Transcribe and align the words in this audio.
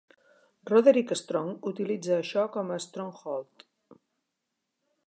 Roderick 0.69 1.13
Strong 1.21 1.51
utilitza 1.73 2.17
això 2.17 2.47
com 2.57 2.73
a 2.73 2.79
"Strong 2.87 3.13
Hold". 3.21 3.71